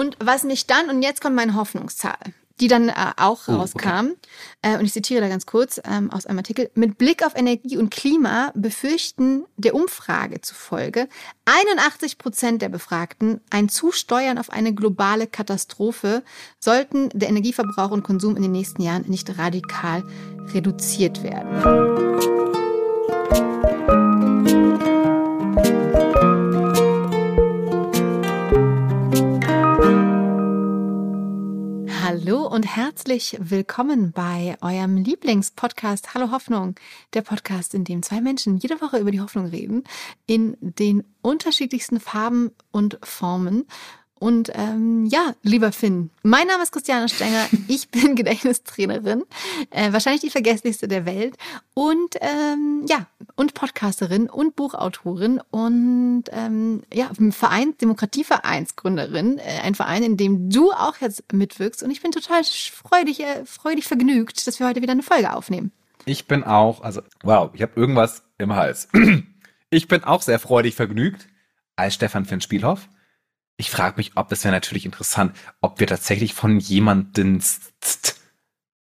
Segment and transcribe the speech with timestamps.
[0.00, 2.16] Und was mich dann, und jetzt kommt meine Hoffnungszahl,
[2.58, 4.14] die dann äh, auch oh, rauskam, okay.
[4.62, 7.76] äh, und ich zitiere da ganz kurz ähm, aus einem Artikel, mit Blick auf Energie
[7.76, 11.06] und Klima befürchten der Umfrage zufolge
[11.44, 16.22] 81 Prozent der Befragten ein Zusteuern auf eine globale Katastrophe,
[16.58, 20.02] sollten der Energieverbrauch und Konsum in den nächsten Jahren nicht radikal
[20.54, 22.59] reduziert werden.
[32.12, 36.74] Hallo und herzlich willkommen bei eurem Lieblingspodcast Hallo Hoffnung,
[37.14, 39.84] der Podcast, in dem zwei Menschen jede Woche über die Hoffnung reden,
[40.26, 43.68] in den unterschiedlichsten Farben und Formen.
[44.20, 49.24] Und ähm, ja, lieber Finn, mein Name ist Christiane Stenger, ich bin Gedächtnistrainerin,
[49.70, 51.38] äh, wahrscheinlich die vergesslichste der Welt
[51.72, 53.06] und ähm, ja,
[53.36, 60.70] und Podcasterin und Buchautorin und ähm, ja, Verein, Demokratievereinsgründerin, äh, ein Verein, in dem du
[60.70, 64.92] auch jetzt mitwirkst und ich bin total freudig, äh, freudig vergnügt, dass wir heute wieder
[64.92, 65.72] eine Folge aufnehmen.
[66.04, 68.88] Ich bin auch, also wow, ich habe irgendwas im Hals.
[69.72, 71.28] Ich bin auch sehr freudig vergnügt
[71.76, 72.88] als Stefan Finn Spielhoff
[73.60, 77.40] ich frage mich, ob es wäre natürlich interessant, ob wir tatsächlich von jemandem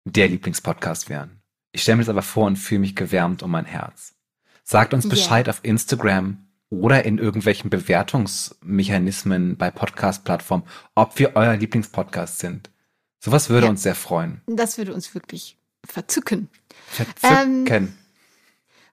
[0.05, 1.43] der Lieblingspodcast wären.
[1.73, 4.15] Ich stelle mir das aber vor und fühle mich gewärmt um mein Herz.
[4.63, 5.55] Sagt uns Bescheid yeah.
[5.55, 12.71] auf Instagram oder in irgendwelchen Bewertungsmechanismen bei Podcast-Plattformen, ob wir euer Lieblingspodcast sind.
[13.19, 13.71] Sowas würde ja.
[13.71, 14.43] uns sehr freuen.
[14.47, 16.51] Das würde uns wirklich verzücken.
[16.87, 17.67] Verzücken.
[17.69, 17.95] Ähm,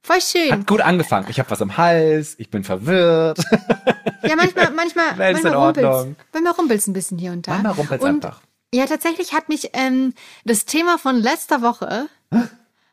[0.06, 0.52] Voll schön.
[0.52, 1.26] Hat gut angefangen.
[1.30, 3.40] Ich habe was im Hals, ich bin verwirrt.
[4.22, 6.22] Ja, manchmal, manchmal, Welt manchmal rumpelt's.
[6.32, 7.54] Manchmal rumpelt's ein bisschen hier und da.
[7.54, 8.42] Manchmal rumpelt's und, einfach.
[8.72, 12.08] Ja, tatsächlich hat mich ähm, das Thema von letzter Woche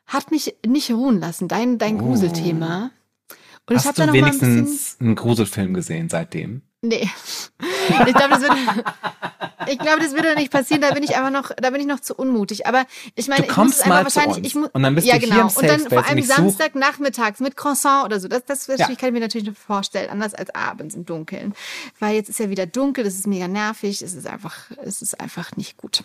[0.06, 1.48] hat mich nicht ruhen lassen.
[1.48, 2.04] Dein, dein oh.
[2.04, 2.90] Gruselthema.
[3.68, 5.06] Und Hast ich du da noch wenigstens mal ein bisschen...
[5.06, 6.62] einen Gruselfilm gesehen seitdem?
[6.82, 7.08] Nee.
[8.06, 8.56] Ich glaube, das würde,
[9.68, 10.80] ich glaube, das würde nicht passieren.
[10.80, 12.66] Da bin ich einfach noch, da bin ich noch zu unmutig.
[12.66, 15.34] Aber ich meine, ich muss einfach wahrscheinlich, ich muss, und dann bist ja, du genau.
[15.34, 18.28] hier im Und dann vor allem Samstagnachmittags mit Croissant oder so.
[18.28, 18.86] Das, das, das ja.
[18.86, 21.54] kann ich mir natürlich noch vorstellen, anders als abends im Dunkeln.
[22.00, 25.20] Weil jetzt ist ja wieder dunkel, das ist mega nervig, es ist einfach, es ist
[25.20, 26.04] einfach nicht gut.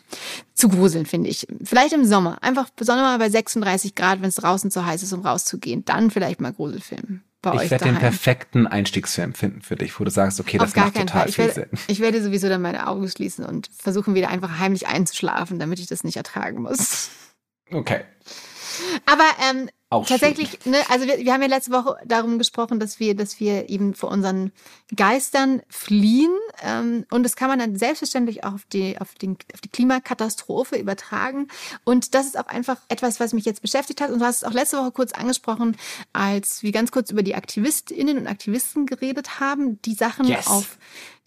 [0.53, 1.47] Zu gruseln, finde ich.
[1.63, 2.37] Vielleicht im Sommer.
[2.41, 5.85] Einfach besonders mal bei 36 Grad, wenn es draußen zu heiß ist, um rauszugehen.
[5.85, 7.65] Dann vielleicht mal Gruselfilm bei ich euch.
[7.65, 11.31] Ich werde den perfekten Einstiegsfilm finden für dich, wo du sagst, okay, das macht total
[11.31, 11.69] viel Sinn.
[11.87, 15.87] Ich werde sowieso dann meine Augen schließen und versuchen wieder einfach heimlich einzuschlafen, damit ich
[15.87, 17.09] das nicht ertragen muss.
[17.71, 18.01] Okay.
[19.05, 22.99] Aber ähm, auch Tatsächlich, ne, also wir, wir haben ja letzte Woche darum gesprochen, dass
[22.99, 24.51] wir, dass wir eben vor unseren
[24.93, 26.35] Geistern fliehen.
[26.61, 30.75] Ähm, und das kann man dann selbstverständlich auch auf die, auf, den, auf die Klimakatastrophe
[30.75, 31.47] übertragen.
[31.85, 34.09] Und das ist auch einfach etwas, was mich jetzt beschäftigt hat.
[34.09, 35.77] Und du hast es auch letzte Woche kurz angesprochen,
[36.11, 40.47] als wir ganz kurz über die AktivistInnen und Aktivisten geredet haben, die Sachen yes.
[40.47, 40.77] auf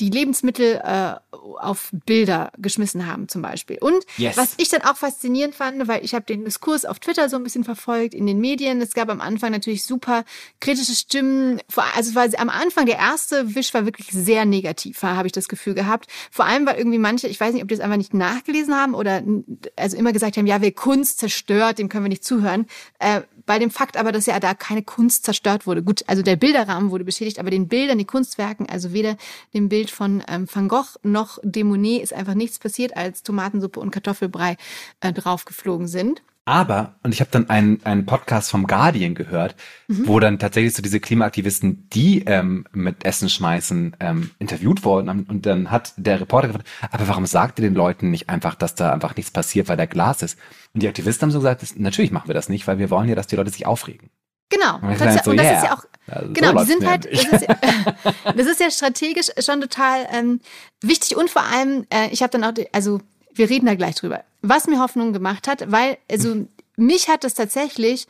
[0.00, 3.78] die Lebensmittel äh, auf Bilder geschmissen haben zum Beispiel.
[3.80, 4.36] Und yes.
[4.36, 7.44] was ich dann auch faszinierend fand, weil ich habe den Diskurs auf Twitter so ein
[7.44, 8.80] bisschen verfolgt, in den Medien, Medien.
[8.80, 10.24] Es gab am Anfang natürlich super
[10.60, 11.60] kritische Stimmen.
[11.94, 15.74] Also war am Anfang der erste Wisch war wirklich sehr negativ, habe ich das Gefühl
[15.74, 16.06] gehabt.
[16.30, 18.94] Vor allem, weil irgendwie manche, ich weiß nicht, ob die es einfach nicht nachgelesen haben
[18.94, 19.22] oder
[19.76, 22.66] also immer gesagt haben, ja, wer Kunst zerstört, dem können wir nicht zuhören.
[22.98, 25.82] Äh, bei dem Fakt aber, dass ja da keine Kunst zerstört wurde.
[25.82, 29.16] Gut, also der Bilderrahmen wurde beschädigt, aber den Bildern, den Kunstwerken, also weder
[29.54, 33.80] dem Bild von ähm, Van Gogh noch de Monet ist einfach nichts passiert, als Tomatensuppe
[33.80, 34.56] und Kartoffelbrei
[35.00, 36.22] äh, draufgeflogen sind.
[36.46, 39.54] Aber, und ich habe dann einen, einen Podcast vom Guardian gehört,
[39.88, 40.08] mhm.
[40.08, 45.26] wo dann tatsächlich so diese Klimaaktivisten, die ähm, mit Essen schmeißen, ähm, interviewt wurden.
[45.26, 48.74] Und dann hat der Reporter gefragt, aber warum sagt ihr den Leuten nicht einfach, dass
[48.74, 50.38] da einfach nichts passiert, weil da Glas ist?
[50.74, 53.14] Und die Aktivisten haben so gesagt, natürlich machen wir das nicht, weil wir wollen ja,
[53.14, 54.10] dass die Leute sich aufregen.
[54.48, 54.80] Genau.
[54.80, 55.58] Und, das, so, und das yeah.
[55.58, 57.56] ist ja auch, also genau, so die sind halt, das ist, ja,
[58.32, 60.40] das ist ja strategisch schon total ähm,
[60.80, 63.00] wichtig und vor allem, äh, ich habe dann auch, also
[63.34, 64.24] wir reden da gleich drüber.
[64.42, 66.46] Was mir Hoffnung gemacht hat, weil, also
[66.76, 68.06] mich hat das tatsächlich,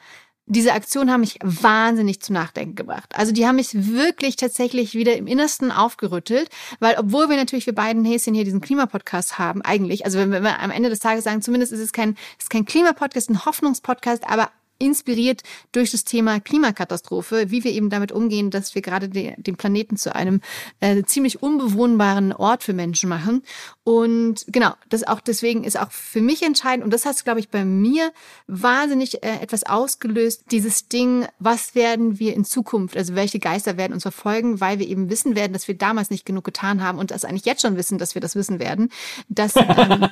[0.46, 3.12] diese Aktion haben mich wahnsinnig zu nachdenken gebracht.
[3.14, 6.48] Also die haben mich wirklich tatsächlich wieder im Innersten aufgerüttelt,
[6.80, 10.58] weil obwohl wir natürlich wir beiden Häschen hier diesen Klimapodcast haben, eigentlich, also wenn wir
[10.58, 14.50] am Ende des Tages sagen, zumindest ist es kein, ist kein Klimapodcast, ein Hoffnungspodcast, aber
[14.80, 15.42] inspiriert
[15.72, 19.96] durch das Thema Klimakatastrophe, wie wir eben damit umgehen, dass wir gerade den, den Planeten
[19.96, 20.40] zu einem
[20.80, 23.42] äh, ziemlich unbewohnbaren Ort für Menschen machen.
[23.84, 27.50] Und genau, das auch deswegen ist auch für mich entscheidend und das hat, glaube ich,
[27.50, 28.12] bei mir
[28.46, 30.44] wahnsinnig äh, etwas ausgelöst.
[30.50, 34.88] Dieses Ding, was werden wir in Zukunft, also welche Geister werden uns verfolgen, weil wir
[34.88, 37.76] eben wissen werden, dass wir damals nicht genug getan haben und das eigentlich jetzt schon
[37.76, 38.90] wissen, dass wir das wissen werden,
[39.28, 40.08] dass ähm,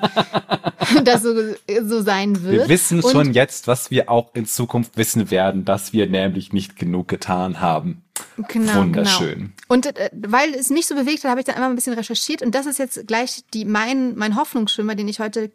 [1.05, 1.35] das so,
[1.82, 2.62] so sein wird.
[2.62, 4.57] Wir wissen und schon jetzt, was wir auch in Zukunft
[4.94, 8.02] wissen werden, dass wir nämlich nicht genug getan haben.
[8.49, 9.38] Genau, Wunderschön.
[9.38, 9.52] Genau.
[9.69, 12.43] Und äh, weil es mich so bewegt hat, habe ich dann einfach ein bisschen recherchiert
[12.43, 15.50] und das ist jetzt gleich die mein mein Hoffnungsschimmer, den ich heute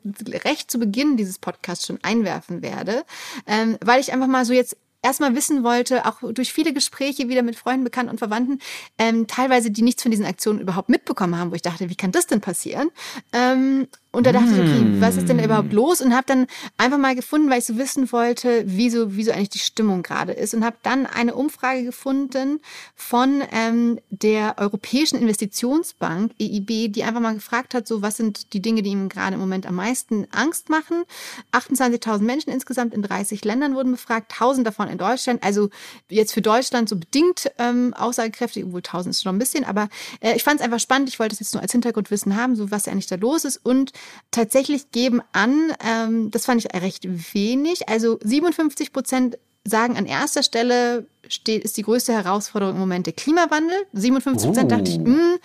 [0.45, 3.03] recht zu Beginn dieses Podcasts schon einwerfen werde,
[3.47, 7.43] ähm, weil ich einfach mal so jetzt erstmal wissen wollte, auch durch viele Gespräche wieder
[7.43, 8.59] mit Freunden, Bekannten und Verwandten,
[8.97, 12.11] ähm, teilweise die nichts von diesen Aktionen überhaupt mitbekommen haben, wo ich dachte, wie kann
[12.11, 12.89] das denn passieren?
[13.33, 15.99] Ähm, und da dachte ich, okay, was ist denn da überhaupt los?
[15.99, 16.45] Und habe dann
[16.77, 20.53] einfach mal gefunden, weil ich so wissen wollte, wieso, wieso eigentlich die Stimmung gerade ist.
[20.53, 22.59] Und habe dann eine Umfrage gefunden
[22.95, 28.61] von ähm, der Europäischen Investitionsbank, EIB, die einfach mal gefragt hat, so was sind die
[28.61, 31.05] Dinge, die ihm gerade im Moment am meisten Angst machen.
[31.51, 35.41] 28.000 Menschen insgesamt in 30 Ländern wurden befragt, 1000 davon in Deutschland.
[35.43, 35.71] Also
[36.07, 39.63] jetzt für Deutschland so bedingt ähm, aussagekräftig, obwohl 1000 ist schon ein bisschen.
[39.63, 39.89] Aber
[40.19, 41.09] äh, ich fand es einfach spannend.
[41.09, 43.57] Ich wollte es jetzt nur als Hintergrundwissen haben, so was eigentlich da los ist.
[43.63, 43.91] Und
[44.31, 47.03] tatsächlich geben an, ähm, das fand ich recht
[47.33, 53.05] wenig, also 57 Prozent sagen, an erster Stelle steht, ist die größte Herausforderung im Moment
[53.05, 53.77] der Klimawandel.
[53.93, 54.75] 57 Prozent oh.
[54.75, 55.39] dachte ich, mh, hm,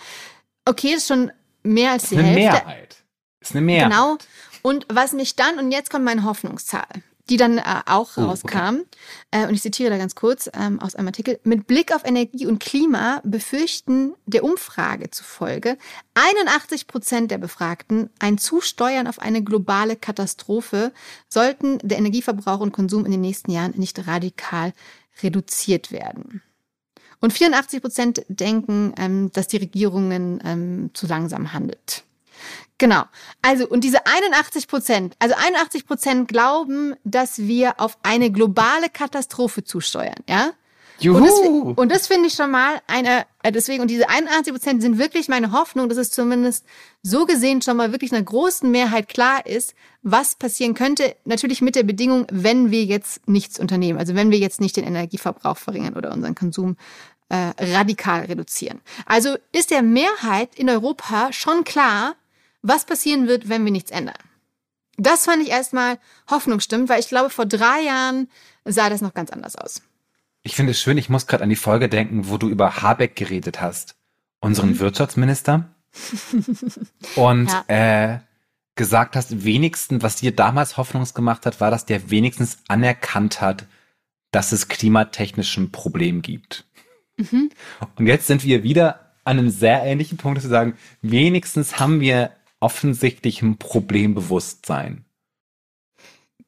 [0.65, 1.31] okay, das ist schon
[1.63, 2.65] mehr als die eine Hälfte.
[2.65, 2.95] Mehrheit.
[3.39, 3.91] Ist eine Mehrheit.
[3.91, 4.17] Genau.
[4.61, 6.85] Und was mich dann, und jetzt kommt meine Hoffnungszahl
[7.29, 8.57] die dann äh, auch oh, rauskam.
[8.57, 8.85] Okay.
[9.31, 11.39] Äh, und ich zitiere da ganz kurz ähm, aus einem Artikel.
[11.43, 15.77] Mit Blick auf Energie und Klima befürchten der Umfrage zufolge
[16.15, 20.91] 81 Prozent der Befragten ein Zusteuern auf eine globale Katastrophe,
[21.27, 24.73] sollten der Energieverbrauch und Konsum in den nächsten Jahren nicht radikal
[25.21, 26.41] reduziert werden.
[27.21, 32.03] Und 84 Prozent denken, ähm, dass die Regierungen ähm, zu langsam handelt.
[32.79, 33.03] Genau.
[33.41, 39.63] Also, und diese 81 Prozent, also 81 Prozent glauben, dass wir auf eine globale Katastrophe
[39.63, 40.51] zusteuern, ja?
[41.01, 41.73] Juhu.
[41.75, 44.97] Und das, das finde ich schon mal eine, äh, deswegen, und diese 81 Prozent sind
[44.97, 46.65] wirklich meine Hoffnung, dass es zumindest
[47.03, 51.15] so gesehen schon mal wirklich einer großen Mehrheit klar ist, was passieren könnte.
[51.25, 53.97] Natürlich mit der Bedingung, wenn wir jetzt nichts unternehmen.
[53.97, 56.75] Also wenn wir jetzt nicht den Energieverbrauch verringern oder unseren Konsum
[57.29, 58.81] äh, radikal reduzieren.
[59.05, 62.15] Also ist der Mehrheit in Europa schon klar,
[62.61, 64.17] was passieren wird, wenn wir nichts ändern.
[64.97, 65.97] Das fand ich erstmal
[66.29, 68.29] hoffnungsstimmend, weil ich glaube, vor drei Jahren
[68.65, 69.81] sah das noch ganz anders aus.
[70.43, 73.15] Ich finde es schön, ich muss gerade an die Folge denken, wo du über Habeck
[73.15, 73.95] geredet hast,
[74.39, 74.79] unseren mhm.
[74.79, 75.69] Wirtschaftsminister.
[77.15, 77.63] und ja.
[78.13, 78.19] äh,
[78.75, 83.65] gesagt hast, wenigstens, was dir damals Hoffnungs gemacht hat, war, dass der wenigstens anerkannt hat,
[84.31, 86.65] dass es klimatechnisch ein Problem gibt.
[87.17, 87.49] Mhm.
[87.95, 91.99] Und jetzt sind wir wieder an einem sehr ähnlichen Punkt, dass wir sagen, wenigstens haben
[91.99, 95.05] wir offensichtlichem Problembewusstsein.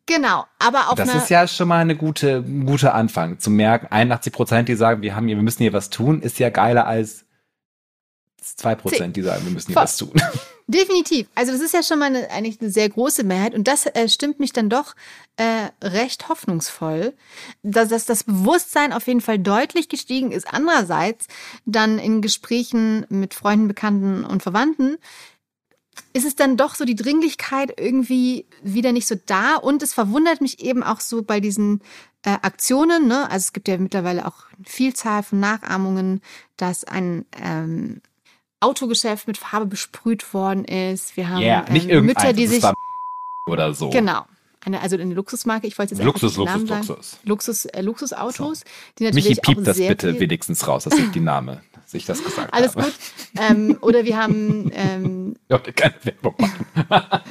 [0.06, 3.88] Genau, aber auch das ist ja schon mal eine gute, ein guter Anfang zu merken.
[3.90, 6.86] 81 Prozent, die sagen, wir haben hier, wir müssen hier was tun, ist ja geiler
[6.86, 7.26] als
[8.42, 9.84] zwei Prozent, die sagen, wir müssen hier Voll.
[9.84, 10.14] was tun.
[10.68, 11.28] Definitiv.
[11.36, 14.08] Also das ist ja schon mal eine, eigentlich eine sehr große Mehrheit und das äh,
[14.08, 14.96] stimmt mich dann doch
[15.36, 17.14] äh, recht hoffnungsvoll,
[17.62, 20.52] dass, dass das Bewusstsein auf jeden Fall deutlich gestiegen ist.
[20.52, 21.28] Andererseits
[21.66, 24.98] dann in Gesprächen mit Freunden, Bekannten und Verwandten
[26.14, 29.56] ist es dann doch so die Dringlichkeit irgendwie wieder nicht so da.
[29.56, 31.82] Und es verwundert mich eben auch so bei diesen
[32.24, 33.08] äh, Aktionen.
[33.08, 33.30] Ne?
[33.30, 36.22] Also es gibt ja mittlerweile auch eine Vielzahl von Nachahmungen,
[36.58, 38.02] dass ein ähm,
[38.60, 41.18] Autogeschäft mit Farbe besprüht worden ist.
[41.18, 42.64] Wir haben yeah, nicht ähm, Mütter, die sich
[43.48, 43.90] oder so.
[43.90, 44.26] Genau.
[44.64, 47.12] Eine, also eine Luxusmarke, ich wollte jetzt Luxus, Luxus, Namen Luxus.
[47.12, 47.24] Sagen.
[47.28, 48.66] Luxus, äh, Luxusautos, so.
[49.00, 52.54] die natürlich Michi, piept das bitte wenigstens raus, dass ich die Name sich das gesagt
[52.54, 52.86] Alles habe.
[52.86, 52.94] gut.
[53.40, 54.72] Ähm, oder wir haben.
[55.48, 56.66] Ich wollte keine Werbung machen.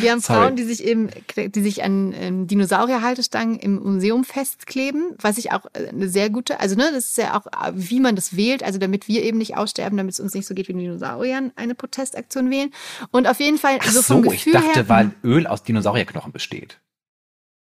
[0.00, 0.40] Wir haben Sorry.
[0.40, 5.66] Frauen, die sich eben, die sich an ähm, Dinosaurierhaltestangen im Museum festkleben, was ich auch
[5.72, 8.62] äh, eine sehr gute, also ne, das ist ja auch, äh, wie man das wählt,
[8.62, 11.52] also damit wir eben nicht aussterben, damit es uns nicht so geht wie den Dinosauriern,
[11.56, 12.70] eine Protestaktion wählen.
[13.10, 16.32] Und auf jeden Fall Ach so vom Gefühl ich dachte, her, weil Öl aus Dinosaurierknochen
[16.32, 16.80] besteht.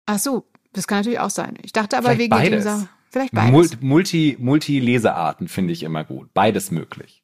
[0.06, 1.58] Ach so, das kann natürlich auch sein.
[1.62, 2.64] Ich dachte aber Vielleicht wegen beides.
[2.64, 2.90] Dinosaurier.
[3.12, 3.82] Vielleicht beides.
[3.82, 6.34] Multi, Multi-Lesearten finde ich immer gut.
[6.34, 7.24] Beides möglich.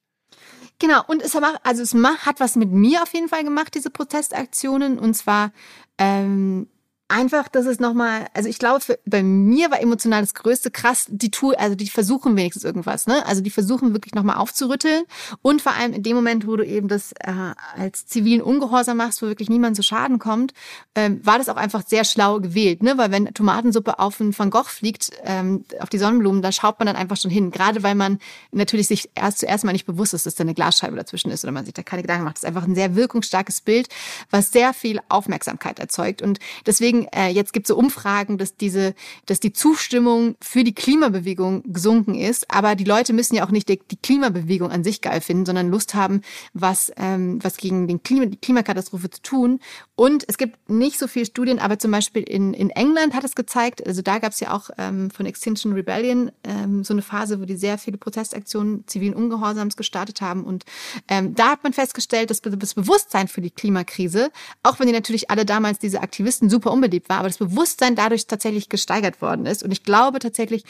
[0.80, 3.90] Genau, und es, hat, also es hat was mit mir auf jeden Fall gemacht, diese
[3.90, 5.00] Protestaktionen.
[5.00, 5.52] Und zwar
[5.98, 6.68] ähm,
[7.08, 11.06] einfach, dass es nochmal, also ich glaube, für, bei mir war emotional das größte krass,
[11.08, 13.26] die tun, also die versuchen wenigstens irgendwas, ne?
[13.28, 15.04] Also die versuchen wirklich nochmal aufzurütteln
[15.44, 17.32] und vor allem in dem Moment, wo du eben das äh,
[17.78, 20.54] als zivilen Ungehorsam machst, wo wirklich niemand zu Schaden kommt,
[20.96, 22.98] ähm, war das auch einfach sehr schlau gewählt, ne?
[22.98, 26.88] Weil wenn Tomatensuppe auf einen Van Gogh fliegt, ähm, auf die Sonnenblumen, da schaut man
[26.88, 27.52] dann einfach schon hin.
[27.52, 28.18] Gerade weil man
[28.52, 31.52] natürlich sich erst zuerst mal nicht bewusst ist, dass da eine Glasscheibe dazwischen ist oder
[31.52, 32.38] man sich da keine Gedanken macht.
[32.38, 33.90] Das ist einfach ein sehr wirkungsstarkes Bild,
[34.32, 38.56] was sehr viel Aufmerksamkeit erzeugt und deswegen deswegen, äh, jetzt gibt es so Umfragen, dass
[38.56, 38.94] diese,
[39.26, 42.50] dass die Zustimmung für die Klimabewegung gesunken ist.
[42.52, 45.70] Aber die Leute müssen ja auch nicht die, die Klimabewegung an sich geil finden, sondern
[45.70, 46.22] Lust haben,
[46.54, 49.60] was, ähm, was gegen den Klima, die Klimakatastrophe zu tun.
[49.96, 53.36] Und es gibt nicht so viele Studien, aber zum Beispiel in, in England hat es
[53.36, 57.40] gezeigt, also da gab es ja auch ähm, von Extinction Rebellion ähm, so eine Phase,
[57.40, 60.44] wo die sehr viele Protestaktionen zivilen Ungehorsams gestartet haben.
[60.44, 60.66] Und
[61.08, 64.32] ähm, da hat man festgestellt, dass das Bewusstsein für die Klimakrise,
[64.64, 68.28] auch wenn die natürlich alle damals diese Aktivisten super unbeliebt war, aber das Bewusstsein dadurch
[68.28, 69.64] tatsächlich gesteigert worden ist.
[69.64, 70.64] Und ich glaube tatsächlich,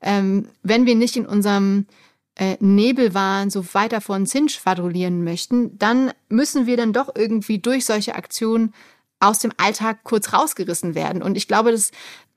[0.00, 1.86] ähm, wenn wir nicht in unserem
[2.36, 7.58] äh, Nebelwahn so weiter vor uns hin schwadronieren möchten, dann müssen wir dann doch irgendwie
[7.58, 8.74] durch solche Aktionen
[9.20, 11.22] aus dem Alltag kurz rausgerissen werden.
[11.22, 11.90] Und ich glaube, dass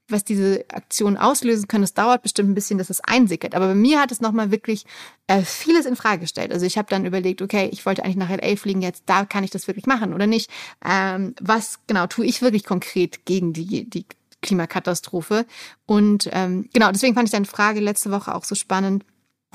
[0.08, 3.56] was diese Aktion auslösen können, das dauert bestimmt ein bisschen, dass es einsickert.
[3.56, 4.86] Aber bei mir hat es nochmal wirklich
[5.28, 6.52] äh, vieles in Frage gestellt.
[6.52, 9.44] Also ich habe dann überlegt, okay, ich wollte eigentlich nach LA fliegen, jetzt da kann
[9.44, 10.50] ich das wirklich machen oder nicht.
[10.84, 14.06] Ähm, was genau tue ich wirklich konkret gegen die, die
[14.42, 15.46] Klimakatastrophe?
[15.86, 19.04] Und ähm, genau, deswegen fand ich deine Frage letzte Woche auch so spannend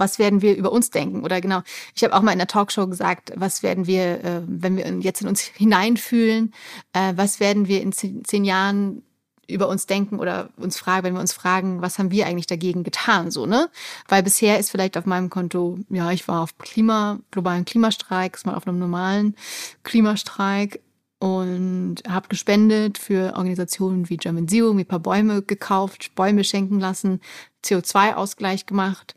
[0.00, 1.22] was werden wir über uns denken?
[1.22, 1.60] Oder genau,
[1.94, 5.20] ich habe auch mal in der Talkshow gesagt, was werden wir, äh, wenn wir jetzt
[5.20, 6.54] in uns hineinfühlen,
[6.94, 9.02] äh, was werden wir in zehn, zehn Jahren
[9.50, 12.82] über uns denken oder uns fragen, wenn wir uns fragen, was haben wir eigentlich dagegen
[12.82, 13.68] getan, so, ne?
[14.08, 18.54] Weil bisher ist vielleicht auf meinem Konto, ja, ich war auf Klima, globalen Klimastreik, mal
[18.54, 19.34] auf einem normalen
[19.82, 20.80] Klimastreik
[21.18, 26.80] und habe gespendet für Organisationen wie German Zero, mir ein paar Bäume gekauft, Bäume schenken
[26.80, 27.20] lassen,
[27.64, 29.14] CO2-Ausgleich gemacht.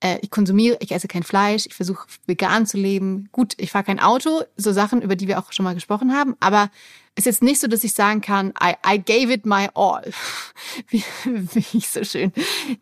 [0.00, 3.28] Äh, ich konsumiere, ich esse kein Fleisch, ich versuche vegan zu leben.
[3.32, 6.36] Gut, ich fahre kein Auto, so Sachen, über die wir auch schon mal gesprochen haben,
[6.40, 6.70] aber
[7.18, 10.02] ist jetzt nicht so, dass ich sagen kann, I, I gave it my all,
[10.88, 12.30] wie, wie ich so schön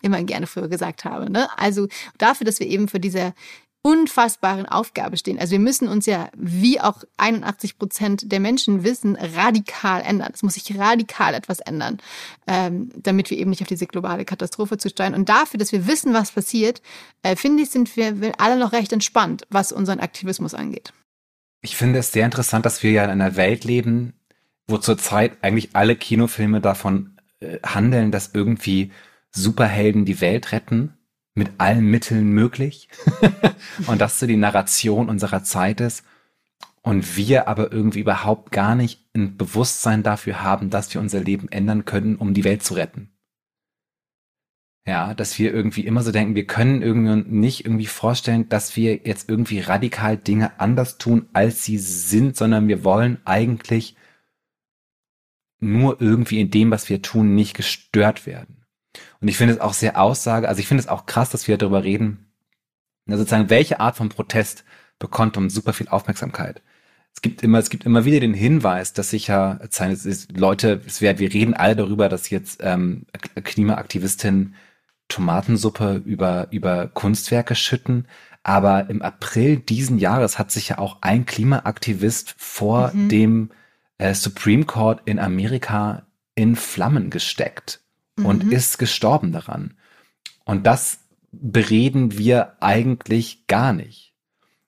[0.02, 1.30] immer gerne früher gesagt habe.
[1.30, 1.48] Ne?
[1.56, 1.86] Also
[2.18, 3.32] dafür, dass wir eben für diese
[3.84, 5.38] unfassbaren Aufgabe stehen.
[5.38, 10.30] Also wir müssen uns ja, wie auch 81 Prozent der Menschen wissen, radikal ändern.
[10.32, 11.98] Es muss sich radikal etwas ändern,
[12.46, 15.14] ähm, damit wir eben nicht auf diese globale Katastrophe zusteuern.
[15.14, 16.80] Und dafür, dass wir wissen, was passiert,
[17.22, 20.94] äh, finde ich, sind wir alle noch recht entspannt, was unseren Aktivismus angeht.
[21.60, 24.14] Ich finde es sehr interessant, dass wir ja in einer Welt leben,
[24.66, 28.92] wo zurzeit eigentlich alle Kinofilme davon äh, handeln, dass irgendwie
[29.30, 30.96] Superhelden die Welt retten,
[31.34, 32.88] mit allen Mitteln möglich.
[33.86, 36.04] und das so die Narration unserer Zeit ist.
[36.82, 41.48] Und wir aber irgendwie überhaupt gar nicht ein Bewusstsein dafür haben, dass wir unser Leben
[41.48, 43.10] ändern können, um die Welt zu retten.
[44.86, 48.96] Ja, dass wir irgendwie immer so denken, wir können irgendwie nicht irgendwie vorstellen, dass wir
[49.04, 53.96] jetzt irgendwie radikal Dinge anders tun, als sie sind, sondern wir wollen eigentlich
[55.58, 58.63] nur irgendwie in dem, was wir tun, nicht gestört werden.
[59.24, 61.56] Und ich finde es auch sehr aussage, also ich finde es auch krass, dass wir
[61.56, 62.26] darüber reden,
[63.06, 64.64] na, sozusagen, welche Art von Protest
[64.98, 66.60] bekommt um super viel Aufmerksamkeit.
[67.14, 70.82] Es gibt immer, es gibt immer wieder den Hinweis, dass sich ja es ist, Leute,
[70.86, 73.06] es wird, wir reden alle darüber, dass jetzt ähm,
[73.42, 74.56] Klimaaktivistinnen
[75.08, 78.06] Tomatensuppe über über Kunstwerke schütten,
[78.42, 83.08] aber im April diesen Jahres hat sich ja auch ein Klimaaktivist vor mhm.
[83.08, 83.50] dem
[83.96, 86.02] äh, Supreme Court in Amerika
[86.34, 87.80] in Flammen gesteckt
[88.16, 88.26] mhm.
[88.26, 89.74] und ist gestorben daran.
[90.44, 90.98] Und das
[91.32, 94.14] bereden wir eigentlich gar nicht.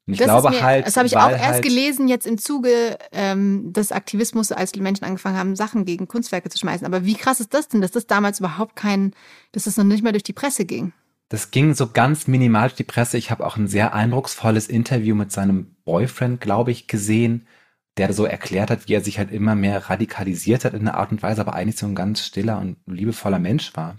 [0.07, 0.87] Und ich das glaube mir, halt.
[0.87, 4.81] Das habe ich auch erst halt gelesen, jetzt im Zuge ähm, des Aktivismus, als die
[4.81, 6.87] Menschen angefangen haben, Sachen gegen Kunstwerke zu schmeißen.
[6.87, 9.15] Aber wie krass ist das denn, dass das damals überhaupt kein,
[9.50, 10.93] dass das noch nicht mal durch die Presse ging?
[11.29, 13.19] Das ging so ganz minimal durch die Presse.
[13.19, 17.49] Ich habe auch ein sehr eindrucksvolles Interview mit seinem Boyfriend, glaube ich, gesehen,
[17.97, 21.12] der so erklärt hat, wie er sich halt immer mehr radikalisiert hat in einer Art
[21.12, 23.97] und Weise, aber eigentlich so ein ganz stiller und liebevoller Mensch war.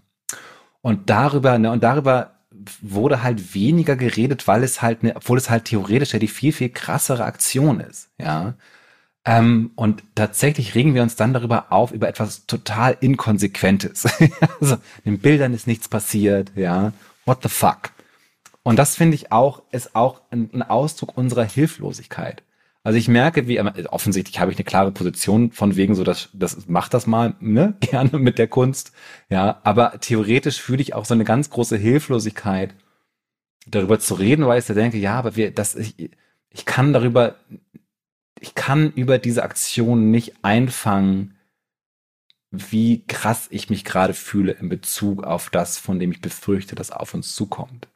[0.81, 2.37] Und darüber, ne, und darüber
[2.81, 6.53] wurde halt weniger geredet, weil es halt, ne, obwohl es halt theoretisch ja die viel,
[6.53, 8.53] viel krassere Aktion ist, ja.
[9.25, 14.07] Ähm, und tatsächlich regen wir uns dann darüber auf, über etwas total Inkonsequentes.
[14.61, 16.93] also, den Bildern ist nichts passiert, ja.
[17.25, 17.91] What the fuck?
[18.63, 22.43] Und das finde ich auch, ist auch ein, ein Ausdruck unserer Hilflosigkeit.
[22.87, 26.69] Also ich merke, wie offensichtlich habe ich eine klare Position von wegen so, dass das
[26.69, 28.93] macht das mal ne gerne mit der Kunst,
[29.27, 29.59] ja.
[29.65, 32.73] Aber theoretisch fühle ich auch so eine ganz große Hilflosigkeit,
[33.65, 36.11] darüber zu reden, weil ich da denke, ja, aber wir, das ich,
[36.49, 37.35] ich kann darüber,
[38.39, 41.35] ich kann über diese Aktion nicht einfangen,
[42.51, 46.91] wie krass ich mich gerade fühle in Bezug auf das, von dem ich befürchte, dass
[46.91, 47.89] auf uns zukommt.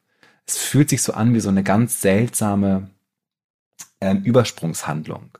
[0.44, 2.90] Es fühlt sich so an wie so eine ganz seltsame
[4.02, 5.38] ähm, Übersprungshandlung,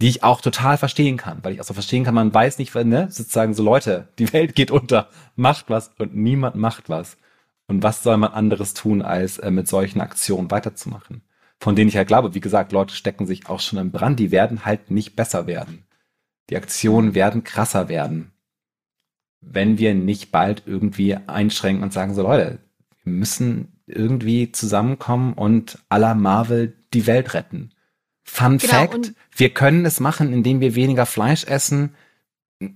[0.00, 2.74] die ich auch total verstehen kann, weil ich auch so verstehen kann, man weiß nicht,
[2.74, 7.16] ne, sozusagen so Leute, die Welt geht unter, macht was und niemand macht was.
[7.68, 11.22] Und was soll man anderes tun, als äh, mit solchen Aktionen weiterzumachen?
[11.60, 14.32] Von denen ich halt glaube, wie gesagt, Leute stecken sich auch schon im Brand, die
[14.32, 15.84] werden halt nicht besser werden.
[16.48, 18.32] Die Aktionen werden krasser werden.
[19.40, 22.58] wenn wir nicht bald irgendwie einschränken und sagen so, Leute,
[23.02, 27.72] wir müssen irgendwie zusammenkommen und aller Marvel die Welt retten.
[28.32, 31.94] Fun genau, Fact, wir können es machen, indem wir weniger Fleisch essen,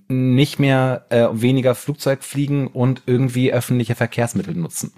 [0.07, 4.91] nicht mehr äh, weniger Flugzeug fliegen und irgendwie öffentliche Verkehrsmittel nutzen.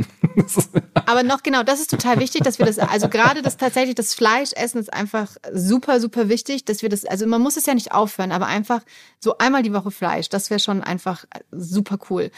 [1.05, 4.13] Aber noch genau, das ist total wichtig, dass wir das, also gerade das tatsächlich, das
[4.13, 7.91] Fleischessen ist einfach super, super wichtig, dass wir das, also man muss es ja nicht
[7.91, 8.81] aufhören, aber einfach
[9.19, 12.31] so einmal die Woche Fleisch, das wäre schon einfach super cool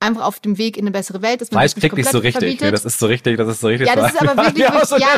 [0.00, 1.40] einfach auf dem Weg in eine bessere Welt.
[1.40, 2.60] Dass man Weiß klickt nicht so richtig.
[2.60, 3.88] Nee, das ist so richtig, das ist so richtig.
[3.88, 5.08] Ja, das ist aber wirklich, ja, wirklich, ja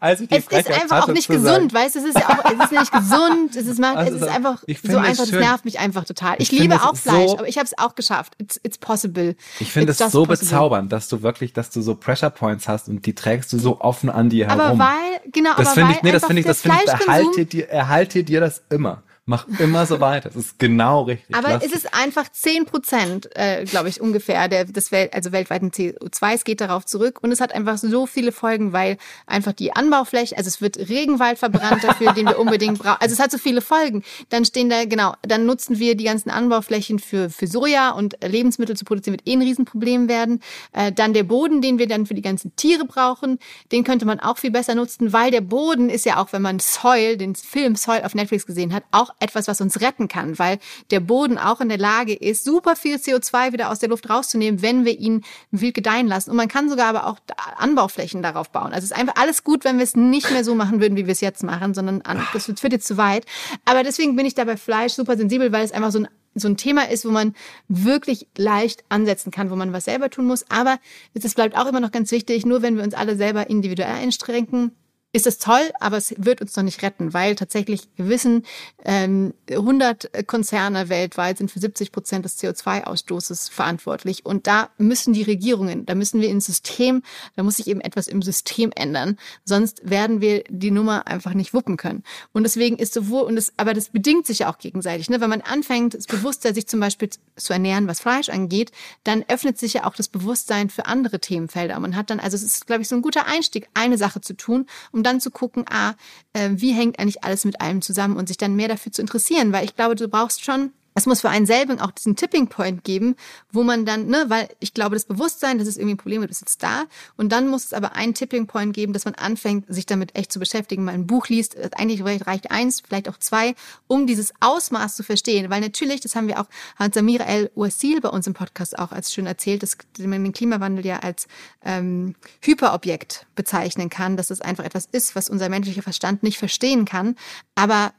[0.00, 2.72] aber es ist einfach auch nicht gesund, weißt du, es ist ja auch, es ist
[2.72, 6.36] nicht gesund, es ist, also, es ist einfach so einfach, das nervt mich einfach total.
[6.38, 8.34] Ich, ich liebe auch Fleisch, so, aber ich habe es auch geschafft.
[8.38, 9.36] It's, it's possible.
[9.60, 10.36] Ich finde es so possible.
[10.36, 13.80] bezaubernd, dass du wirklich, dass du so Pressure Points hast und die trägst du so
[13.80, 14.60] offen an dir herum.
[14.60, 17.46] Aber weil, genau, das aber weil ich, nee, das finde ich, das finde ich, erhalte
[17.46, 19.02] dir, erhalte dir das immer.
[19.30, 20.28] Mach immer so weiter.
[20.28, 21.36] Das ist genau richtig.
[21.36, 25.30] Aber Lass es ist einfach zehn Prozent, äh, glaube ich, ungefähr der, des Welt, also
[25.30, 26.34] weltweiten CO2.
[26.34, 28.96] Es geht darauf zurück und es hat einfach so viele Folgen, weil
[29.28, 32.96] einfach die Anbaufläche, also es wird Regenwald verbrannt dafür, den wir unbedingt brauchen.
[32.98, 34.02] Also es hat so viele Folgen.
[34.30, 38.76] Dann stehen da, genau, dann nutzen wir die ganzen Anbauflächen für, für Soja und Lebensmittel
[38.76, 40.40] zu produzieren, wird eh ein Riesenproblem werden.
[40.72, 43.38] Äh, dann der Boden, den wir dann für die ganzen Tiere brauchen,
[43.70, 46.58] den könnte man auch viel besser nutzen, weil der Boden ist ja auch, wenn man
[46.58, 50.58] Soil, den Film Soil auf Netflix gesehen hat, auch etwas, was uns retten kann, weil
[50.90, 54.62] der Boden auch in der Lage ist, super viel CO2 wieder aus der Luft rauszunehmen,
[54.62, 56.30] wenn wir ihn wild gedeihen lassen.
[56.30, 57.18] Und man kann sogar aber auch
[57.56, 58.72] Anbauflächen darauf bauen.
[58.72, 61.06] Also es ist einfach alles gut, wenn wir es nicht mehr so machen würden, wie
[61.06, 63.26] wir es jetzt machen, sondern das führt jetzt zu weit.
[63.64, 66.48] Aber deswegen bin ich da bei Fleisch super sensibel, weil es einfach so ein so
[66.48, 67.34] ein Thema ist, wo man
[67.68, 70.48] wirklich leicht ansetzen kann, wo man was selber tun muss.
[70.48, 70.78] Aber
[71.12, 74.72] es bleibt auch immer noch ganz wichtig, nur wenn wir uns alle selber individuell einstrengen,
[75.12, 78.44] ist es toll, aber es wird uns noch nicht retten, weil tatsächlich wir wissen,
[78.84, 84.24] ähm, 100 Konzerne weltweit sind für 70 Prozent des CO2-Ausstoßes verantwortlich.
[84.24, 87.02] Und da müssen die Regierungen, da müssen wir ins System,
[87.34, 89.18] da muss sich eben etwas im System ändern.
[89.44, 92.04] Sonst werden wir die Nummer einfach nicht wuppen können.
[92.32, 95.10] Und deswegen ist sowohl, und das, aber das bedingt sich ja auch gegenseitig.
[95.10, 95.20] Ne?
[95.20, 98.70] Wenn man anfängt, das Bewusstsein sich zum Beispiel zu ernähren, was Fleisch angeht,
[99.02, 101.80] dann öffnet sich ja auch das Bewusstsein für andere Themenfelder.
[101.80, 104.34] Man hat dann, also es ist, glaube ich, so ein guter Einstieg, eine Sache zu
[104.34, 105.94] tun, um um dann zu gucken, ah,
[106.34, 109.50] äh, wie hängt eigentlich alles mit allem zusammen und sich dann mehr dafür zu interessieren,
[109.52, 112.84] weil ich glaube, du brauchst schon es muss für einen selber auch diesen Tipping Point
[112.84, 113.16] geben,
[113.52, 116.32] wo man dann, ne, weil ich glaube, das Bewusstsein, dass es irgendwie ein Problem gibt,
[116.32, 116.84] ist jetzt da.
[117.16, 120.32] Und dann muss es aber einen Tipping Point geben, dass man anfängt, sich damit echt
[120.32, 121.56] zu beschäftigen, mal ein Buch liest.
[121.78, 123.54] Eigentlich reicht eins, vielleicht auch zwei,
[123.86, 125.50] um dieses Ausmaß zu verstehen.
[125.50, 126.46] Weil natürlich, das haben wir auch
[126.92, 130.84] Samira El Ouassil bei uns im Podcast auch als schön erzählt, dass man den Klimawandel
[130.84, 131.28] ja als
[131.64, 136.84] ähm, Hyperobjekt bezeichnen kann, dass es einfach etwas ist, was unser menschlicher Verstand nicht verstehen
[136.84, 137.16] kann.
[137.54, 137.92] Aber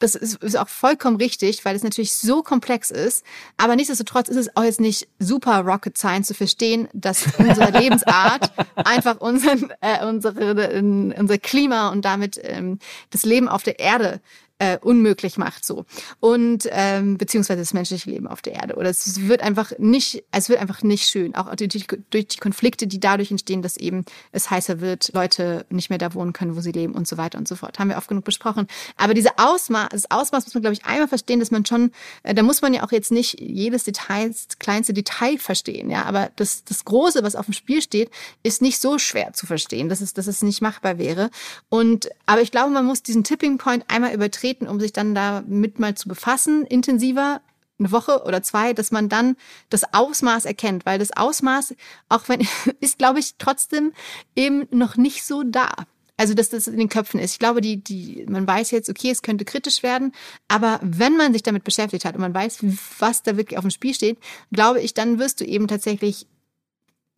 [0.00, 3.24] das ist, ist auch vollkommen richtig, weil es natürlich so komplex ist.
[3.56, 8.52] Aber nichtsdestotrotz ist es auch jetzt nicht super Rocket Science zu verstehen, dass unsere Lebensart
[8.74, 10.80] einfach unseren, äh, unsere,
[11.16, 12.78] unser Klima und damit ähm,
[13.10, 14.20] das Leben auf der Erde
[14.60, 15.86] äh, unmöglich macht so.
[16.20, 18.76] Und ähm, beziehungsweise das menschliche Leben auf der Erde.
[18.76, 21.34] Oder es wird einfach nicht es wird einfach nicht schön.
[21.34, 25.64] Auch durch die, durch die Konflikte die dadurch entstehen dass eben es heißer wird Leute
[25.70, 27.78] nicht mehr da wohnen können wo sie leben und so weiter und so fort.
[27.78, 28.66] Haben wir oft genug besprochen.
[28.98, 31.90] Aber diese Ausmaß das Ausmaß muss man glaube ich einmal verstehen dass man schon
[32.22, 36.04] äh, da muss man ja auch jetzt nicht jedes Detail kleinste Detail verstehen ja.
[36.04, 38.10] Aber das das große was auf dem Spiel steht
[38.42, 41.30] ist nicht so schwer zu verstehen dass es dass es nicht machbar wäre.
[41.70, 45.14] Und aber ich glaube man muss diesen Tipping Point einmal übertreten treten, um sich dann
[45.14, 47.40] damit mal zu befassen, intensiver,
[47.78, 49.36] eine Woche oder zwei, dass man dann
[49.70, 51.74] das Ausmaß erkennt, weil das Ausmaß,
[52.08, 52.46] auch wenn,
[52.80, 53.92] ist, glaube ich, trotzdem
[54.36, 55.70] eben noch nicht so da.
[56.16, 57.32] Also, dass das in den Köpfen ist.
[57.32, 60.12] Ich glaube, die, die, man weiß jetzt, okay, es könnte kritisch werden,
[60.48, 62.58] aber wenn man sich damit beschäftigt hat und man weiß,
[62.98, 64.18] was da wirklich auf dem Spiel steht,
[64.52, 66.26] glaube ich, dann wirst du eben tatsächlich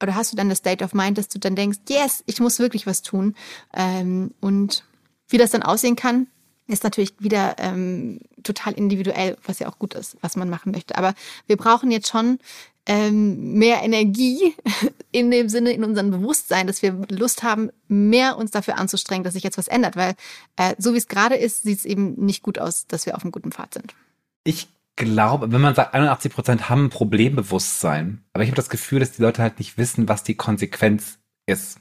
[0.01, 2.59] oder hast du dann das State of Mind, dass du dann denkst, yes, ich muss
[2.59, 3.35] wirklich was tun.
[3.73, 4.85] Ähm, und
[5.29, 6.27] wie das dann aussehen kann,
[6.67, 10.97] ist natürlich wieder ähm, total individuell, was ja auch gut ist, was man machen möchte.
[10.97, 11.15] Aber
[11.47, 12.39] wir brauchen jetzt schon
[12.87, 14.55] ähm, mehr Energie
[15.13, 19.35] in dem Sinne, in unserem Bewusstsein, dass wir Lust haben, mehr uns dafür anzustrengen, dass
[19.35, 19.97] sich jetzt was ändert.
[19.97, 20.15] Weil
[20.57, 23.23] äh, so wie es gerade ist, sieht es eben nicht gut aus, dass wir auf
[23.23, 23.95] einem guten Pfad sind.
[24.45, 29.01] Ich glaube, wenn man sagt, 81 Prozent haben ein Problembewusstsein, aber ich habe das Gefühl,
[29.01, 31.79] dass die Leute halt nicht wissen, was die Konsequenz ist.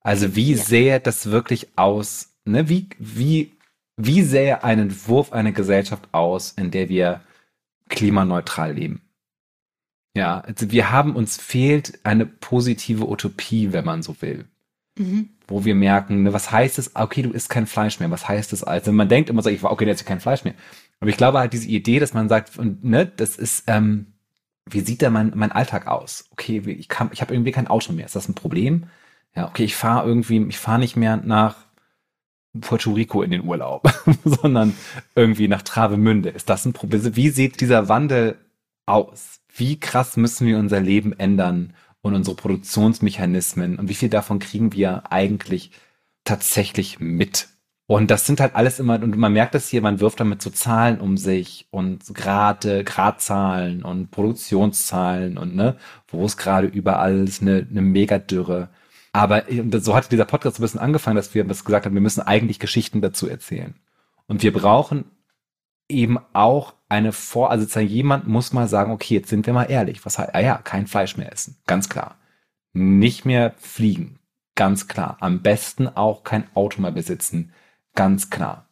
[0.00, 0.62] Also wie ja.
[0.62, 2.30] sähe das wirklich aus?
[2.44, 2.68] Ne?
[2.68, 3.55] Wie, wie
[3.96, 7.20] wie sähe ein Entwurf einer Gesellschaft aus, in der wir
[7.88, 9.02] klimaneutral leben?
[10.14, 14.46] Ja, also wir haben uns fehlt eine positive Utopie, wenn man so will.
[14.98, 15.30] Mhm.
[15.46, 18.52] Wo wir merken, ne, was heißt es, okay, du isst kein Fleisch mehr, was heißt
[18.52, 18.92] es also?
[18.92, 20.54] Man denkt immer so, ich war, okay, jetzt kein Fleisch mehr.
[21.00, 24.06] Aber ich glaube halt diese Idee, dass man sagt, und, ne, das ist, ähm,
[24.68, 26.28] wie sieht da mein, mein Alltag aus?
[26.32, 28.06] Okay, ich, kann, ich habe irgendwie kein Auto mehr.
[28.06, 28.86] Ist das ein Problem?
[29.34, 31.65] Ja, okay, ich fahre irgendwie, ich fahre nicht mehr nach
[32.60, 33.88] Puerto Rico in den Urlaub,
[34.24, 34.74] sondern
[35.14, 36.30] irgendwie nach Travemünde.
[36.30, 37.16] Ist das ein Problem?
[37.16, 38.36] Wie sieht dieser Wandel
[38.86, 39.40] aus?
[39.54, 44.72] Wie krass müssen wir unser Leben ändern und unsere Produktionsmechanismen und wie viel davon kriegen
[44.72, 45.70] wir eigentlich
[46.24, 47.48] tatsächlich mit?
[47.88, 50.50] Und das sind halt alles immer, und man merkt das hier, man wirft damit so
[50.50, 55.76] Zahlen um sich und Grade, Gradzahlen und Produktionszahlen und ne,
[56.08, 58.70] wo es gerade überall ist eine, eine Megadürre.
[59.16, 59.44] Aber
[59.80, 62.20] so hat dieser Podcast so ein bisschen angefangen, dass wir das gesagt haben, wir müssen
[62.20, 63.74] eigentlich Geschichten dazu erzählen.
[64.26, 65.04] Und wir brauchen
[65.88, 70.04] eben auch eine Vor, also jemand muss mal sagen, okay, jetzt sind wir mal ehrlich,
[70.04, 72.16] was heißt, ah ja, kein Fleisch mehr essen, ganz klar.
[72.72, 74.18] Nicht mehr fliegen,
[74.54, 75.16] ganz klar.
[75.20, 77.52] Am besten auch kein Auto mehr besitzen,
[77.96, 78.65] Ganz klar.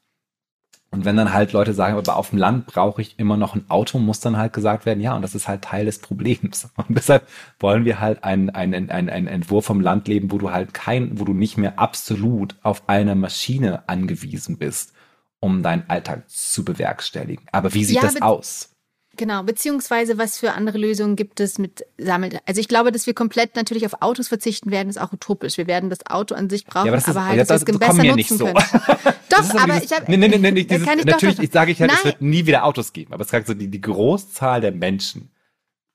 [0.94, 3.68] Und wenn dann halt Leute sagen, aber auf dem Land brauche ich immer noch ein
[3.68, 6.70] Auto, muss dann halt gesagt werden, ja, und das ist halt Teil des Problems.
[6.76, 7.26] Und deshalb
[7.58, 11.18] wollen wir halt einen, einen, einen, einen Entwurf vom Land leben, wo du halt kein,
[11.18, 14.92] wo du nicht mehr absolut auf eine Maschine angewiesen bist,
[15.40, 17.44] um deinen Alltag zu bewerkstelligen.
[17.50, 18.73] Aber wie sieht ja, das aus?
[19.16, 22.38] Genau, beziehungsweise was für andere Lösungen gibt es mit Sammel.
[22.46, 25.56] Also ich glaube, dass wir komplett natürlich auf Autos verzichten werden, ist auch utopisch.
[25.56, 27.78] Wir werden das Auto an sich brauchen, ja, aber, ist, aber halt ja, das, das
[27.78, 28.46] besser nutzen nicht so.
[28.46, 28.54] können.
[29.28, 30.04] doch, aber dieses, ich habe.
[30.08, 31.98] Nee, nee, nee, nee, dieses, ich natürlich, ich sage ich halt, Nein.
[32.00, 33.12] es wird nie wieder Autos geben.
[33.12, 35.30] Aber es sagt so, die, die Großzahl der Menschen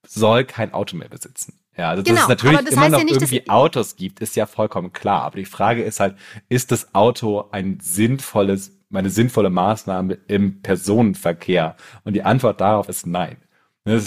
[0.07, 1.59] soll kein Auto mehr besitzen.
[1.77, 4.35] Ja, also dass genau, es natürlich das immer noch ja nicht, irgendwie Autos gibt, ist
[4.35, 5.23] ja vollkommen klar.
[5.23, 6.15] Aber die Frage ist halt,
[6.49, 11.75] ist das Auto ein sinnvolles meine sinnvolle Maßnahme im Personenverkehr?
[12.03, 13.37] Und die Antwort darauf ist nein.
[13.85, 14.05] Das,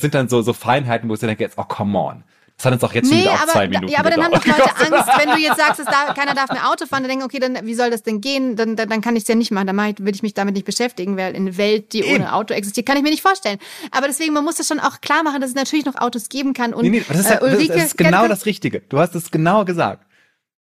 [0.00, 2.24] sind, dann so, so Feinheiten, wo ich denke, jetzt, oh, come on.
[2.58, 4.44] Das hat uns auch jetzt nee, wieder auf zwei Minuten Ja, aber dann haben doch
[4.44, 7.24] Leute Angst, wenn du jetzt sagst, dass da, keiner darf mehr Auto fahren, dann denken,
[7.24, 8.56] okay, dann wie soll das denn gehen?
[8.56, 9.68] Dann, dann, dann kann ich es ja nicht machen.
[9.68, 12.54] Dann mach ich, will ich mich damit nicht beschäftigen, weil in Welt, die ohne Auto
[12.54, 13.58] existiert, kann ich mir nicht vorstellen.
[13.92, 16.52] Aber deswegen, man muss das schon auch klar machen, dass es natürlich noch Autos geben
[16.52, 16.74] kann.
[16.74, 18.80] Und nee, nee, das ist, äh, Ulrike, das ist genau das Richtige.
[18.88, 20.07] Du hast es genau gesagt.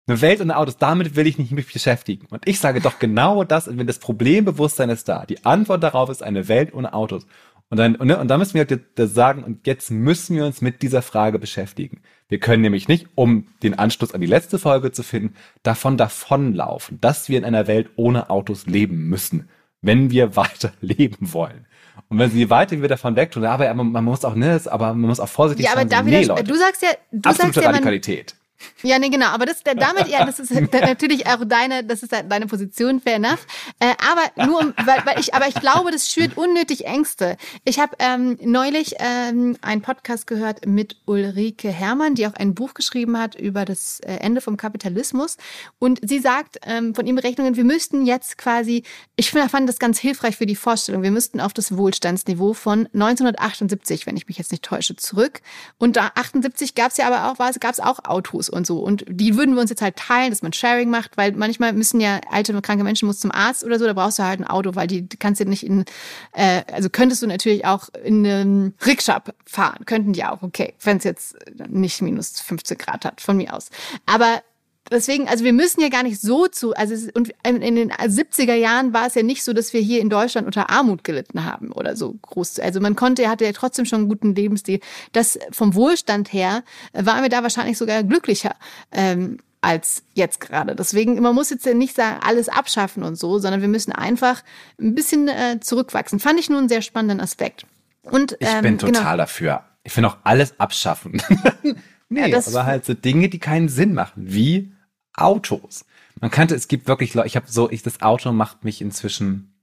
[0.07, 2.27] Eine Welt ohne Autos, damit will ich nicht mich beschäftigen.
[2.29, 5.25] Und ich sage doch genau das, wenn das Problembewusstsein ist da.
[5.25, 7.27] Die Antwort darauf ist eine Welt ohne Autos.
[7.69, 8.81] Und dann, und, ne, und dann müssen wir halt
[9.13, 11.99] sagen, und jetzt müssen wir uns mit dieser Frage beschäftigen.
[12.29, 17.01] Wir können nämlich nicht, um den Anschluss an die letzte Folge zu finden, davon davonlaufen,
[17.01, 19.49] dass wir in einer Welt ohne Autos leben müssen,
[19.81, 21.65] wenn wir weiter leben wollen.
[22.07, 24.93] Und wenn sie weiter wieder davon weg tun, aber man, man muss auch, ne, aber
[24.93, 25.75] man muss auch vorsichtig sein.
[25.75, 28.35] Ja, aber da wieder, nee, Leute, du sagst ja, du absolute sagst ja, Radikalität.
[28.83, 29.27] Ja, nee, genau.
[29.27, 33.45] Aber das, damit, ja, das ist natürlich auch deine, das ist deine Position, fair enough.
[33.79, 37.37] Äh, aber nur, weil, weil ich, aber ich glaube, das schürt unnötig Ängste.
[37.65, 42.73] Ich habe ähm, neulich ähm, einen Podcast gehört mit Ulrike Herrmann, die auch ein Buch
[42.73, 45.37] geschrieben hat über das äh, Ende vom Kapitalismus.
[45.79, 48.83] Und sie sagt ähm, von ihren Berechnungen, wir müssten jetzt quasi,
[49.15, 54.05] ich fand das ganz hilfreich für die Vorstellung, wir müssten auf das Wohlstandsniveau von 1978,
[54.05, 55.41] wenn ich mich jetzt nicht täusche, zurück.
[55.77, 58.79] Und da 78 gab es ja aber auch, gab es auch Autos und so.
[58.79, 61.99] Und die würden wir uns jetzt halt teilen, dass man Sharing macht, weil manchmal müssen
[61.99, 64.47] ja alte und kranke Menschen muss zum Arzt oder so, da brauchst du halt ein
[64.47, 65.85] Auto, weil die kannst du nicht in,
[66.33, 70.97] äh, also könntest du natürlich auch in einem Rikscha fahren, könnten die auch, okay, wenn
[70.97, 71.35] es jetzt
[71.67, 73.69] nicht minus 15 Grad hat, von mir aus.
[74.05, 74.41] Aber
[74.91, 78.93] deswegen, also wir müssen ja gar nicht so zu, also und in den 70er Jahren
[78.93, 81.95] war es ja nicht so, dass wir hier in Deutschland unter Armut gelitten haben oder
[81.95, 82.59] so groß.
[82.59, 84.79] Also man konnte, hatte ja trotzdem schon einen guten Lebensstil.
[85.11, 88.55] Das vom Wohlstand her äh, waren wir da wahrscheinlich sogar glücklicher.
[88.91, 90.75] Ähm, als jetzt gerade.
[90.75, 94.43] Deswegen, man muss jetzt ja nicht sagen, alles abschaffen und so, sondern wir müssen einfach
[94.79, 96.19] ein bisschen äh, zurückwachsen.
[96.19, 97.65] Fand ich nur einen sehr spannenden Aspekt.
[98.03, 98.91] Und, ähm, ich bin genau.
[98.91, 99.17] total genau.
[99.17, 99.63] dafür.
[99.83, 101.21] Ich finde auch alles abschaffen.
[102.09, 104.71] nee, ja, aber halt so Dinge, die keinen Sinn machen, wie
[105.17, 105.85] Autos.
[106.19, 109.53] Man könnte, es gibt wirklich, ich habe so, ich das Auto macht mich inzwischen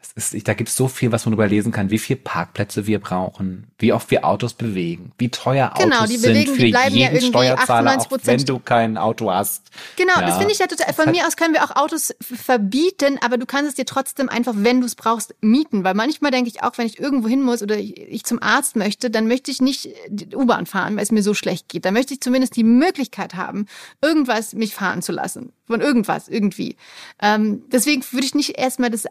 [0.00, 2.18] das ist, ich, da gibt es so viel, was man darüber lesen kann, wie viele
[2.18, 6.56] Parkplätze wir brauchen, wie oft wir Autos bewegen, wie teuer Autos genau, die bewegen, sind
[6.56, 9.64] für jeden ja Steuerzahler, auch wenn du kein Auto hast.
[9.96, 10.92] Genau, ja, das finde ich ja total.
[10.94, 14.54] Von mir aus können wir auch Autos verbieten, aber du kannst es dir trotzdem einfach,
[14.56, 15.84] wenn du es brauchst, mieten.
[15.84, 18.76] Weil manchmal denke ich auch, wenn ich irgendwo hin muss oder ich, ich zum Arzt
[18.76, 19.88] möchte, dann möchte ich nicht
[20.34, 21.84] U-Bahn fahren, weil es mir so schlecht geht.
[21.84, 23.66] Dann möchte ich zumindest die Möglichkeit haben,
[24.00, 25.52] irgendwas mich fahren zu lassen.
[25.68, 26.76] Von irgendwas, irgendwie.
[27.20, 29.04] Ähm, deswegen würde ich nicht erstmal das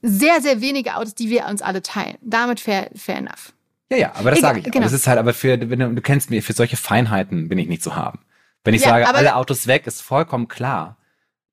[0.00, 2.16] sehr, sehr wenige Autos, die wir uns alle teilen.
[2.22, 3.52] Damit fair, fair enough.
[3.90, 4.64] Ja, ja, aber das sage ich.
[4.64, 4.76] Genau.
[4.76, 7.58] Aber das ist halt, aber für, wenn du, du kennst mich, für solche Feinheiten bin
[7.58, 8.20] ich nicht zu haben.
[8.62, 10.96] Wenn ich ja, sage, alle Autos weg, ist vollkommen klar,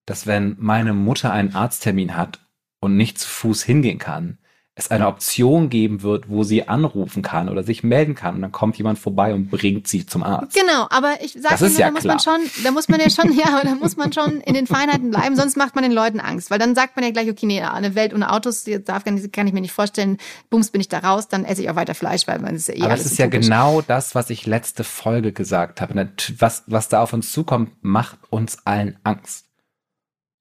[0.06, 2.40] dass wenn meine Mutter einen Arzttermin hat
[2.80, 4.38] und nicht zu Fuß hingehen kann,
[4.74, 8.54] es eine Option geben wird, wo sie anrufen kann oder sich melden kann und dann
[8.54, 10.56] kommt jemand vorbei und bringt sie zum Arzt.
[10.56, 13.62] Genau, aber ich sage ja da muss man schon, da muss man ja schon, ja,
[13.64, 16.60] da muss man schon in den Feinheiten bleiben, sonst macht man den Leuten Angst, weil
[16.60, 19.54] dann sagt man ja gleich, okay, nee, eine Welt ohne Autos, darf kann, kann ich
[19.54, 20.18] mir nicht vorstellen,
[20.50, 22.76] bums bin ich da raus, dann esse ich auch weiter Fleisch, weil man ist ja
[22.76, 26.12] eh Aber es ist ja genau das, was ich letzte Folge gesagt habe.
[26.38, 29.51] Was, was da auf uns zukommt, macht uns allen Angst.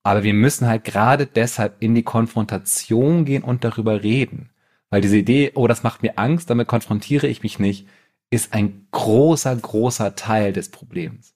[0.03, 4.51] Aber wir müssen halt gerade deshalb in die Konfrontation gehen und darüber reden.
[4.89, 7.87] Weil diese Idee, oh, das macht mir Angst, damit konfrontiere ich mich nicht,
[8.31, 11.35] ist ein großer, großer Teil des Problems.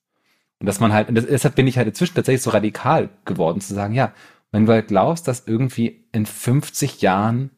[0.60, 3.74] Und dass man halt, und deshalb bin ich halt inzwischen tatsächlich so radikal geworden, zu
[3.74, 4.14] sagen, ja,
[4.50, 7.50] wenn du halt glaubst, dass irgendwie in 50 Jahren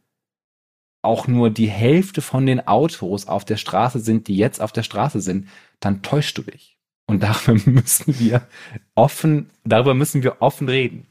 [1.03, 4.83] auch nur die Hälfte von den Autos auf der Straße sind, die jetzt auf der
[4.83, 6.76] Straße sind, dann täuschst du dich.
[7.07, 8.47] Und darüber müssen wir
[8.95, 11.07] offen, darüber müssen wir offen reden.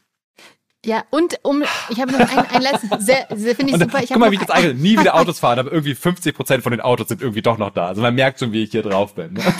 [0.85, 4.03] Ja, und um, ich habe noch ein, ein letztes, sehr, sehr finde ich super.
[4.03, 6.63] Ich guck mal, wie ich das eigentlich nie wieder Autos fahren, aber irgendwie 50 Prozent
[6.63, 7.87] von den Autos sind irgendwie doch noch da.
[7.87, 9.33] Also man merkt schon, wie ich hier drauf bin.
[9.33, 9.41] Ne?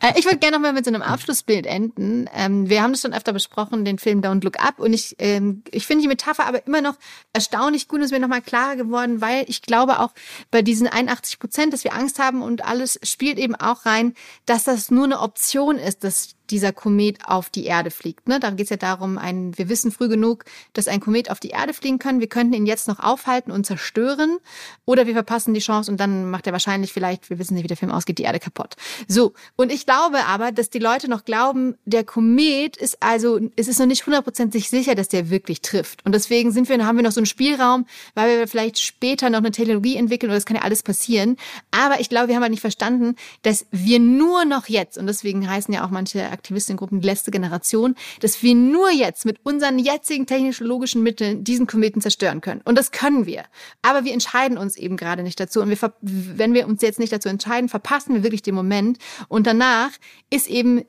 [0.00, 2.28] Äh, ich würde gerne noch mal mit so einem Abschlussbild enden.
[2.34, 4.78] Ähm, wir haben das schon öfter besprochen, den Film Don't Look Up.
[4.78, 6.94] Und ich, ähm, ich finde die Metapher aber immer noch
[7.34, 7.98] erstaunlich gut.
[7.98, 10.12] Und ist mir noch mal klarer geworden, weil ich glaube auch
[10.50, 14.14] bei diesen 81 Prozent, dass wir Angst haben und alles spielt eben auch rein,
[14.46, 18.28] dass das nur eine Option ist, dass dieser Komet auf die Erde fliegt.
[18.28, 18.40] Ne?
[18.40, 21.50] Da geht es ja darum, ein, wir wissen früh genug, dass ein Komet auf die
[21.50, 22.20] Erde fliegen kann.
[22.20, 24.38] Wir könnten ihn jetzt noch aufhalten und zerstören
[24.84, 27.68] oder wir verpassen die Chance und dann macht er wahrscheinlich vielleicht, wir wissen nicht, wie
[27.68, 28.76] der Film ausgeht, die Erde kaputt.
[29.08, 33.68] So, und ich glaube aber, dass die Leute noch glauben, der Komet ist also, es
[33.68, 36.04] ist noch nicht hundertprozentig sicher, dass der wirklich trifft.
[36.04, 39.38] Und deswegen sind wir, haben wir noch so einen Spielraum, weil wir vielleicht später noch
[39.38, 41.36] eine Technologie entwickeln oder das kann ja alles passieren.
[41.70, 45.48] Aber ich glaube, wir haben halt nicht verstanden, dass wir nur noch jetzt, und deswegen
[45.48, 50.26] heißen ja auch manche Aktivistengruppen die letzte Generation, dass wir nur jetzt mit unseren jetzigen
[50.26, 52.62] technologischen Mitteln diesen Kometen zerstören können.
[52.64, 53.44] Und das können wir.
[53.82, 55.60] Aber wir entscheiden uns eben gerade nicht dazu.
[55.60, 58.98] Und wir, wenn wir uns jetzt nicht dazu entscheiden, verpassen wir wirklich den Moment.
[59.28, 59.90] Und danach
[60.30, 60.82] ist eben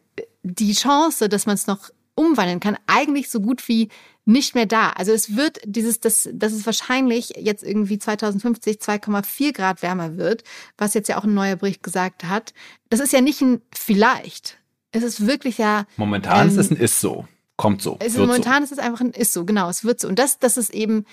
[0.44, 3.90] die Chance, dass man es noch umwandeln kann, eigentlich so gut wie
[4.26, 4.92] nicht mehr da.
[4.92, 10.44] Also es wird dieses, das, das ist wahrscheinlich jetzt irgendwie 2050 2,4 Grad wärmer wird,
[10.78, 12.54] was jetzt ja auch ein neuer Bericht gesagt hat.
[12.90, 14.60] Das ist ja nicht ein vielleicht,
[14.92, 15.86] es ist wirklich ja.
[15.98, 17.28] Momentan ähm, ist es ein Ist so.
[17.58, 17.98] Kommt so.
[18.00, 18.66] Es ist, momentan so.
[18.66, 19.70] ist es einfach ein Ist so, genau.
[19.70, 20.08] Es wird so.
[20.08, 21.06] Und das, dass es eben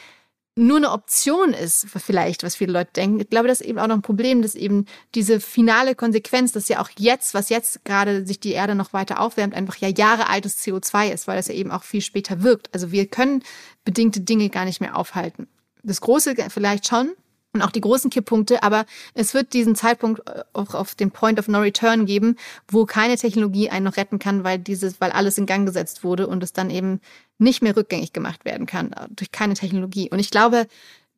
[0.58, 3.20] nur eine Option ist, vielleicht, was viele Leute denken.
[3.20, 6.68] Ich glaube, das ist eben auch noch ein Problem, dass eben diese finale Konsequenz, dass
[6.68, 10.28] ja auch jetzt, was jetzt gerade sich die Erde noch weiter aufwärmt, einfach ja Jahre
[10.28, 12.74] altes CO2 ist, weil das ja eben auch viel später wirkt.
[12.74, 13.44] Also wir können
[13.84, 15.46] bedingte Dinge gar nicht mehr aufhalten.
[15.84, 17.12] Das Große vielleicht schon,
[17.52, 18.84] und auch die großen Kipppunkte, aber
[19.14, 22.36] es wird diesen Zeitpunkt äh, auch auf dem Point of No Return geben,
[22.68, 26.26] wo keine Technologie einen noch retten kann, weil dieses, weil alles in Gang gesetzt wurde
[26.26, 27.00] und es dann eben
[27.38, 30.10] nicht mehr rückgängig gemacht werden kann äh, durch keine Technologie.
[30.10, 30.66] Und ich glaube,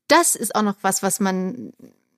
[0.09, 1.73] das ist auch noch was, was man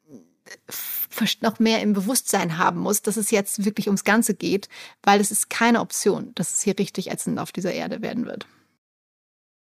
[0.05, 4.68] äh, noch mehr im Bewusstsein haben muss, dass es jetzt wirklich ums Ganze geht,
[5.03, 8.46] weil es ist keine Option, dass es hier richtig ätzend auf dieser Erde werden wird.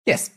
[0.06, 0.32] Yes.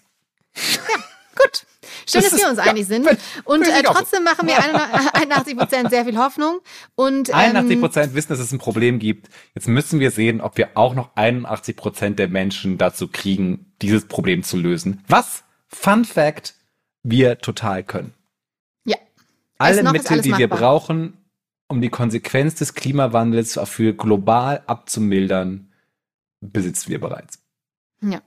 [0.55, 0.97] Ja.
[1.37, 1.67] Gut.
[2.09, 3.07] Schön, das dass wir uns ja, einig sind.
[3.45, 4.57] Und äh, trotzdem machen wir
[5.15, 6.61] 81 Prozent sehr viel Hoffnung.
[6.95, 9.29] Und, ähm, 81 Prozent wissen, dass es ein Problem gibt.
[9.55, 14.07] Jetzt müssen wir sehen, ob wir auch noch 81 Prozent der Menschen dazu kriegen, dieses
[14.07, 15.03] Problem zu lösen.
[15.09, 15.45] Was?
[15.69, 16.55] Fun Fact,
[17.03, 18.15] wir total können.
[18.85, 18.97] Ja.
[19.59, 21.19] Alle Mittel, die wir brauchen,
[21.69, 25.73] um die Konsequenz des Klimawandels für global abzumildern,
[26.41, 27.39] besitzen wir bereits.
[28.01, 28.23] Ja.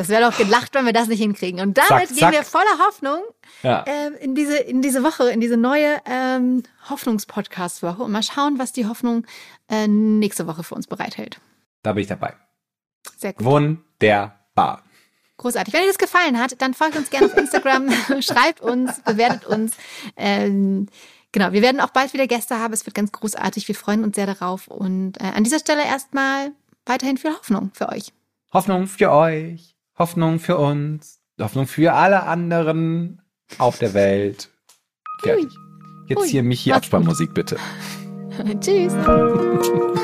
[0.00, 1.60] Das wäre doch gelacht, wenn wir das nicht hinkriegen.
[1.60, 2.16] Und damit zack, zack.
[2.16, 3.20] gehen wir voller Hoffnung
[3.62, 3.82] ja.
[3.82, 8.72] äh, in, diese, in diese Woche, in diese neue ähm, Hoffnungspodcast-Woche und mal schauen, was
[8.72, 9.26] die Hoffnung
[9.68, 11.38] äh, nächste Woche für uns bereithält.
[11.82, 12.32] Da bin ich dabei.
[13.18, 13.44] Sehr gut.
[13.44, 14.84] Wunderbar.
[15.36, 15.74] Großartig.
[15.74, 19.76] Wenn euch das gefallen hat, dann folgt uns gerne auf Instagram, schreibt uns, bewertet uns.
[20.16, 20.86] Ähm,
[21.30, 22.72] genau, wir werden auch bald wieder Gäste haben.
[22.72, 23.68] Es wird ganz großartig.
[23.68, 24.66] Wir freuen uns sehr darauf.
[24.66, 26.52] Und äh, an dieser Stelle erstmal
[26.86, 28.14] weiterhin viel Hoffnung für euch.
[28.50, 29.76] Hoffnung für euch.
[30.00, 33.20] Hoffnung für uns, Hoffnung für alle anderen
[33.58, 34.48] auf der Welt.
[35.22, 35.50] Fertig.
[36.08, 36.28] Jetzt Ui.
[36.28, 37.58] hier Michi Abspannmusik bitte.
[38.60, 38.94] Tschüss.